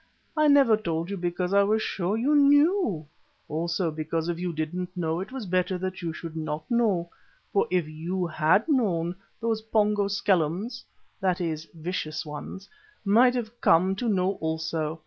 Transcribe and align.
I 0.35 0.47
never 0.47 0.75
told 0.77 1.11
you 1.11 1.17
because 1.17 1.53
I 1.53 1.61
was 1.61 1.79
sure 1.83 2.17
you 2.17 2.35
knew; 2.35 3.05
also 3.47 3.91
because 3.91 4.29
if 4.29 4.39
you 4.39 4.51
didn't 4.51 4.97
know 4.97 5.19
it 5.19 5.31
was 5.31 5.45
better 5.45 5.77
that 5.77 6.01
you 6.01 6.11
should 6.11 6.35
not 6.35 6.63
know, 6.71 7.11
for 7.53 7.67
if 7.69 7.87
you 7.87 8.25
had 8.25 8.67
known, 8.67 9.15
those 9.39 9.61
Pongo 9.61 10.07
skellums 10.07 10.83
(that 11.19 11.39
is, 11.39 11.65
vicious 11.75 12.25
ones) 12.25 12.67
might 13.05 13.35
have 13.35 13.61
come 13.61 13.95
to 13.97 14.09
know 14.09 14.37
also. 14.39 14.99